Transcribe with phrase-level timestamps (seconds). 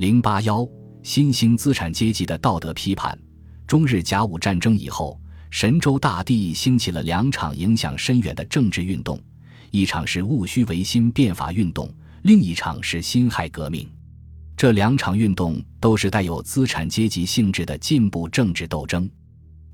[0.00, 0.66] 零八幺
[1.02, 3.18] 新兴资产阶级的道德批判。
[3.66, 9.20] 中日甲午战争以后，神州大地兴起了两场影响深远的政治运动，
[9.70, 13.86] 一场是戊戌维新变法运动，另一场是辛亥革命。
[14.56, 19.06] 这两场运动都是带有资产阶级性质的进步政治斗争。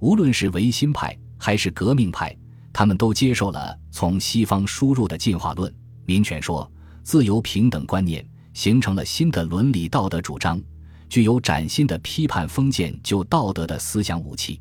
[0.00, 2.36] 无论是维新派还是革命派，
[2.72, 5.72] 他们都接受了从西方输入的进化论、
[6.04, 6.68] 民权说、
[7.04, 8.29] 自由平等观念。
[8.57, 10.59] 形成了新的伦理道德主张，
[11.11, 14.58] 具有崭新的批判封建旧道德的思想武器，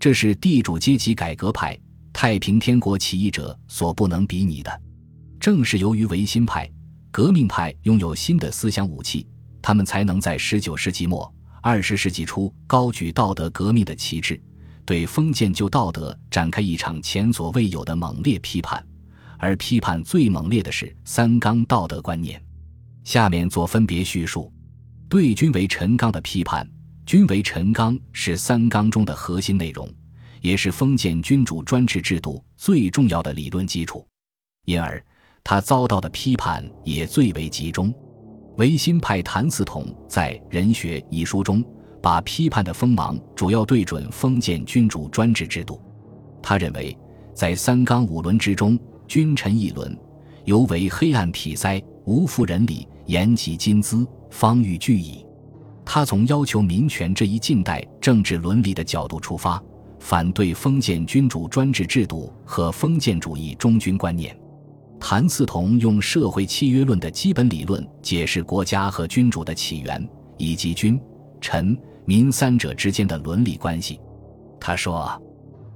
[0.00, 1.78] 这是地主阶级改革派、
[2.14, 4.82] 太平天国起义者所不能比拟的。
[5.38, 6.66] 正是由于维新派、
[7.10, 9.26] 革命派拥有新的思想武器，
[9.60, 14.40] 他们才能在十九世纪末、二十世纪初高举道德革命的旗帜，
[14.86, 18.82] 对封建旧道德展开一场前所未有的猛烈批判，
[19.36, 22.42] 而批判最猛烈的是三纲道德观念。
[23.06, 24.52] 下面做分别叙述，
[25.08, 26.68] 对君为臣纲的批判。
[27.06, 29.88] 君为臣纲是三纲中的核心内容，
[30.40, 34.04] 也是封建君主专制制度最重要的理论基础，
[34.64, 35.00] 因而
[35.44, 37.94] 他遭到的批判也最为集中。
[38.56, 41.64] 维新派谭嗣同在《人学》一书中，
[42.02, 45.80] 把批判的锋芒主要对准封建君主专制制度。
[46.42, 46.98] 他认为，
[47.32, 49.96] 在三纲五伦之中，君臣一伦，
[50.44, 52.84] 尤为黑暗痞塞，无复仁理。
[53.06, 55.24] 言及金资，方欲具矣。
[55.84, 59.62] 他从要求民权这一近代政治伦理的角度出发，
[60.00, 64.36] 反对封建君主专制制度和封建主义忠君观念。
[64.98, 70.98] 谭嗣同用社会契约论的基本理论解释国家和君主的起源以及君、
[71.40, 74.00] 臣、民三者之间的伦理关系。
[74.58, 75.08] 他说：“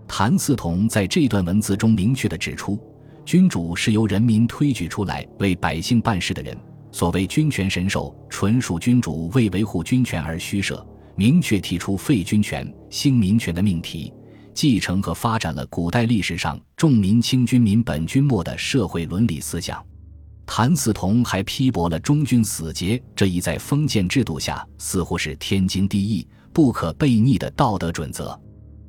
[0.08, 2.78] 谭嗣同在这段文字中明确地指出，
[3.24, 6.56] 君主是由人民推举出来为百姓办事的人。”
[6.92, 14.12] 所谓君权神授，纯属君主为维护君权而虚设，明确提出废君权、兴民权的命题，
[14.52, 19.84] 继承和发展了古代历史上重民轻君民本君末的社会伦理思想。
[20.44, 28.38] 谭嗣同还批驳了忠君死节这一在封建制度下似乎是天经地义、不可悖逆的道德准则。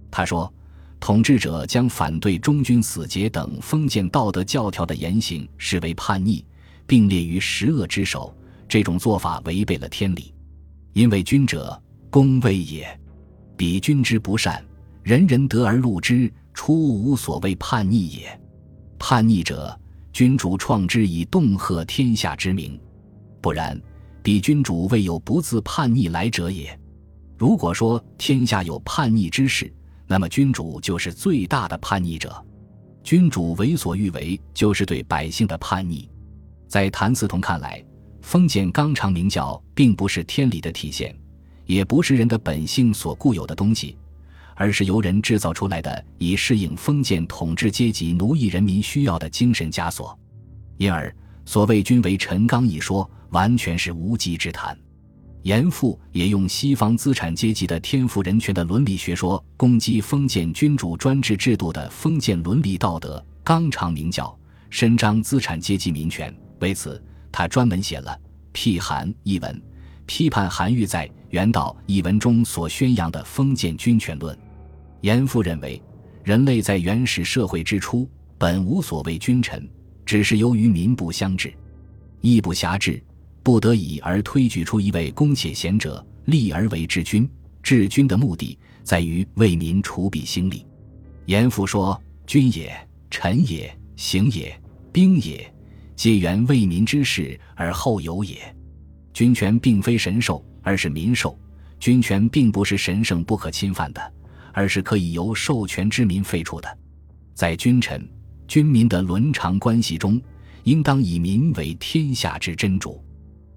[0.10, 0.52] 他说，
[1.00, 6.44] 统治者将反对忠君死节等封建道德教条的言行视为叛逆。
[6.92, 8.36] 并列于十恶之首，
[8.68, 10.34] 这种做法违背了天理。
[10.92, 12.86] 因为君者，公位也。
[13.56, 14.62] 彼君之不善，
[15.02, 18.38] 人人得而录之，出无所谓叛逆也。
[19.00, 19.74] 叛逆者，
[20.12, 22.78] 君主创之以恫吓天下之名；
[23.40, 23.82] 不然，
[24.22, 26.78] 彼君主未有不自叛逆来者也。
[27.38, 29.74] 如果说天下有叛逆之事，
[30.08, 32.46] 那么君主就是最大的叛逆者。
[33.02, 36.11] 君主为所欲为，就是对百姓的叛逆。
[36.72, 37.84] 在谭嗣同看来，
[38.22, 41.14] 封建纲常名教并不是天理的体现，
[41.66, 43.98] 也不是人的本性所固有的东西，
[44.56, 50.18] 而是由人制造出来的，以适应封建统治阶级奴役人民需要的精神枷锁。
[50.78, 54.80] 因而，所谓“君为臣纲”一说，完全是无稽之谈。
[55.42, 64.34] 严复也用西方资产阶级的天赋人权的伦理学说，攻击封建君主专制制度的封建伦理道德纲常名教，
[64.70, 66.34] 伸张资产阶级民权。
[66.62, 68.12] 为此，他专门写了
[68.52, 69.62] 《辟韩》一文，
[70.06, 74.38] 批判韩愈在《原道》一文中所宣扬的封建君权论。
[75.02, 75.82] 严复认为，
[76.24, 78.08] 人类在原始社会之初，
[78.38, 79.68] 本无所谓君臣，
[80.06, 81.52] 只是由于民不相治，
[82.22, 83.04] 义不暇治，
[83.42, 87.28] 不得已而推举出一位公且贤者，立而为治君。
[87.64, 90.66] 治君的目的，在于为民除弊兴利。
[91.26, 92.76] 严复说：“君也，
[93.10, 94.56] 臣也，刑也，
[94.92, 95.52] 兵也。”
[96.02, 98.36] 皆源为民之事而后有也。
[99.14, 101.40] 君权并非神授，而是民授。
[101.80, 104.14] 君权并不是神圣不可侵犯的，
[104.52, 106.68] 而是可以由授权之民废除的。
[107.36, 108.04] 在君臣、
[108.48, 110.20] 君民的伦常关系中，
[110.64, 113.00] 应当以民为天下之真主，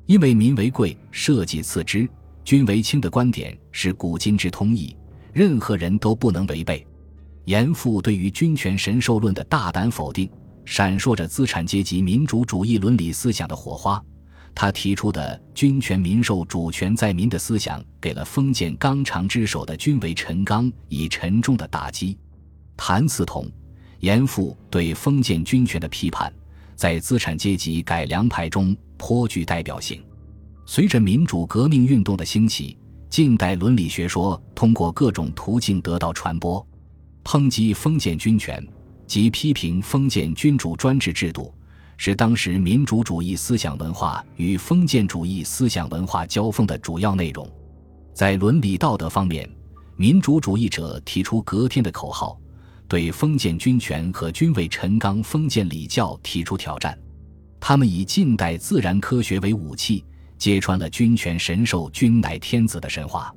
[0.04, 2.06] 因为民为贵，社稷次之，
[2.44, 4.94] 君为轻的观点是古今之通义，
[5.32, 6.86] 任何人都不能违背。
[7.46, 10.28] 严复对于君权神授论的大胆否定。
[10.64, 14.02] 闪烁着资产阶级民主主义伦理思想的火花，
[14.54, 22.16] 他提出的“君权民授，主权在民”的思想，给了封建纲常之首的“君为臣纲”以沉重的打击。
[22.76, 23.50] 谭嗣同、
[24.00, 26.32] 严复对封建军权的批判，
[26.74, 30.02] 在资产阶级改良派中颇具代表性。
[30.66, 32.78] 随着民主革命运动的兴起，
[33.10, 36.66] 近代伦理学说通过各种途径得到传播，
[37.22, 38.66] 抨击封建军权。
[39.06, 41.52] 即批评封建君主专制制度，
[41.96, 47.48] 是当时民主主义思想文化与封建主义思想文化交锋的主要内容。
[48.12, 49.48] 在伦理道德方面，
[49.96, 52.38] 民主主义者提出革天的口号，
[52.88, 56.98] 对封建君权和君位臣纲封建礼教提出挑战。
[57.60, 60.04] 他们以近代自然科学为武器，
[60.36, 63.34] 揭穿了君权神授、君乃天子的神话。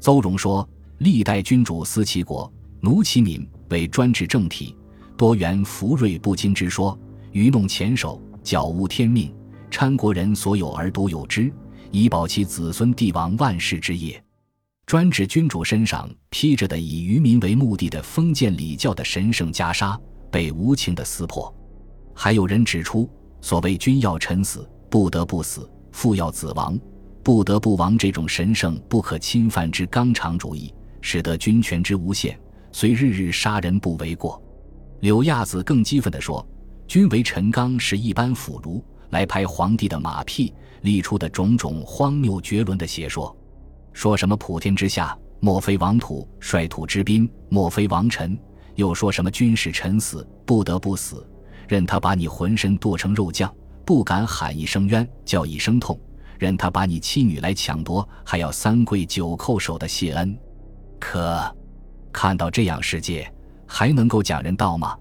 [0.00, 0.68] 邹容说
[0.98, 4.74] ：“历代君主思其国，奴其民，为专制政体，
[5.20, 6.98] 多元福瑞不惊之说，
[7.32, 9.30] 愚弄前手，矫误天命，
[9.70, 11.52] 参国人所有而独有之，
[11.90, 14.24] 以保其子孙帝王万世之业。”
[14.86, 19.94] 专指君主身上披着的以愚民为目的的封建礼教的神圣袈裟
[20.30, 21.54] 被无情的撕破。
[22.14, 23.06] 还有人指出，
[23.42, 26.80] 所谓“君要臣死，不得不死；父要子亡，
[27.22, 32.40] 不得不亡”这种神圣不可侵犯之纲常主义，使得君权之无限，
[32.72, 34.42] 虽日日杀人不为过。
[35.00, 36.46] 柳亚子更激愤地说
[36.86, 40.52] ：“君为臣纲是一般腐儒来拍皇帝的马屁，
[40.82, 43.34] 立出的种种荒谬绝伦的邪说。”
[43.92, 48.38] 说什么普天之下莫非王土，率土之滨莫非王臣，
[48.74, 51.26] 又说什么君使臣死不得不死，
[51.66, 53.52] 任他把你浑身剁成肉酱，
[53.84, 55.98] 不敢喊一声冤，叫一声痛；
[56.38, 60.38] 任他把你妻女来抢夺，还要三跪九叩首的谢恩。
[61.00, 61.42] 可
[62.12, 63.32] 看到这样世界，
[63.72, 64.98] 还能够讲人道吗？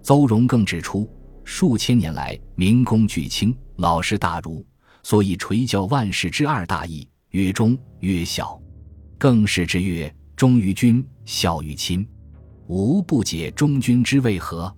[0.00, 1.10] 邹容更指出，
[1.42, 4.64] 数千年来明公巨卿，老师大儒，
[5.02, 7.06] 所以垂教万世之二大义。
[7.30, 8.56] 曰忠曰孝，
[9.18, 12.06] 更是之曰忠于君，孝于亲。
[12.68, 14.72] 吾不解忠君之为何？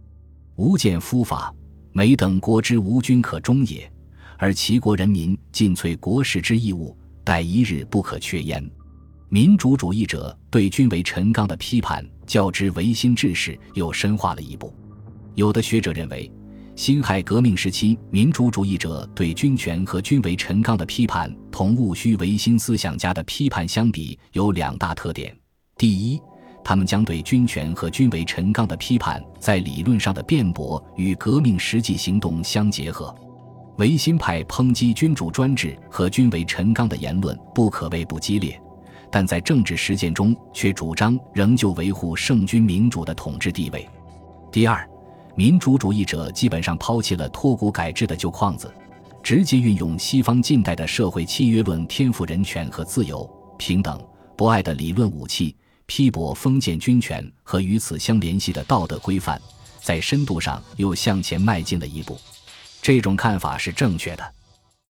[0.55, 1.55] 吾见夫法，
[1.93, 3.93] 每等国之无君可忠也，
[4.39, 8.67] 而齐国人民尽瘁国事之义务，待一日不可缺焉。
[9.29, 14.73] 民主主义者对君为臣纲的批判，较之维新志士又深化了一步。
[15.35, 16.31] 有的学者认为。
[16.77, 25.35] 辛亥革命时期，民主主义者对君权和君为臣纲的批判，同戊戌维新思想家的批判相比，有两大特点：
[25.79, 26.21] 第一，
[26.63, 33.07] 他们将对君权和君为臣纲的批判在理论上的辩驳与革命实际行动相结合；
[33.79, 38.61] 维新派抨击君主专制和君为臣纲的言论不可谓不激烈，
[39.11, 43.89] 但在政治实践中却主张仍旧维护圣君民主的统治地位。
[44.53, 44.89] 第二。
[45.39, 48.73] 民主主义者基本上抛弃了脱骨改制的旧框子，
[49.23, 54.03] 直接运用西方近代的社会契约论，天赋人权和自由、平等、
[54.35, 55.55] 博爱的理论武器，
[55.85, 59.39] 批驳封建君权和与此相联系的道德规范，
[59.83, 62.19] 在深度上又向前迈进了一步。
[62.81, 64.25] 这种看法是正确的。